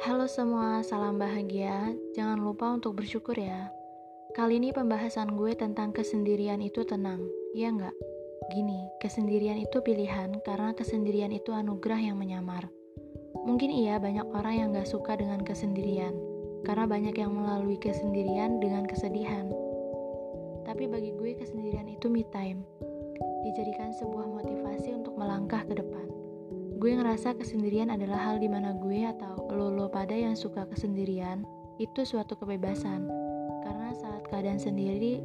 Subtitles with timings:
[0.00, 1.92] semua, salam bahagia.
[2.16, 3.68] Jangan lupa untuk bersyukur ya.
[4.32, 7.20] Kali ini pembahasan gue tentang kesendirian itu tenang,
[7.52, 7.92] iya nggak?
[8.48, 12.72] Gini, kesendirian itu pilihan karena kesendirian itu anugerah yang menyamar.
[13.44, 16.16] Mungkin iya banyak orang yang gak suka dengan kesendirian,
[16.64, 19.52] karena banyak yang melalui kesendirian dengan kesedihan.
[20.64, 22.64] Tapi bagi gue kesendirian itu me time,
[23.44, 26.19] dijadikan sebuah motivasi untuk melangkah ke depan.
[26.80, 31.44] Gue ngerasa kesendirian adalah hal di mana gue atau lo-lo pada yang suka kesendirian
[31.76, 33.04] itu suatu kebebasan.
[33.60, 35.20] Karena saat keadaan sendiri,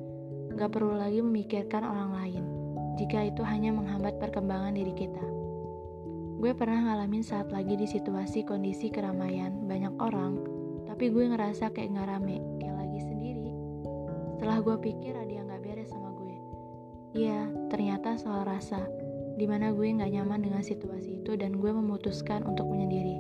[0.60, 2.44] gak perlu lagi memikirkan orang lain,
[3.00, 5.24] jika itu hanya menghambat perkembangan diri kita.
[6.44, 10.36] Gue pernah ngalamin saat lagi di situasi kondisi keramaian, banyak orang,
[10.92, 13.56] tapi gue ngerasa kayak gak rame, kayak lagi sendiri.
[14.36, 16.36] Setelah gue pikir ada yang gak beres sama gue.
[17.16, 18.84] Iya, ternyata soal rasa
[19.36, 23.20] di mana gue gak nyaman dengan situasi itu dan gue memutuskan untuk menyendiri.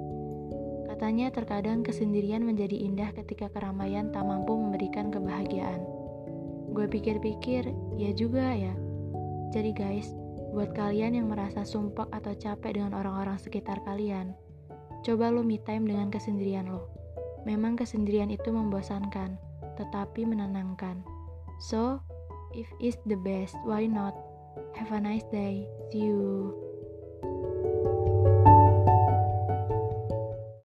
[0.95, 5.83] Katanya terkadang kesendirian menjadi indah ketika keramaian tak mampu memberikan kebahagiaan.
[6.71, 7.67] Gue pikir-pikir,
[7.99, 8.71] ya juga ya.
[9.51, 10.15] Jadi guys,
[10.55, 14.31] buat kalian yang merasa sumpah atau capek dengan orang-orang sekitar kalian,
[15.03, 16.87] coba lo me time dengan kesendirian lo.
[17.43, 19.35] Memang kesendirian itu membosankan,
[19.75, 21.03] tetapi menenangkan.
[21.59, 21.99] So,
[22.55, 24.24] if it's the best, why not?
[24.73, 25.67] Have a nice day.
[25.91, 26.64] See you.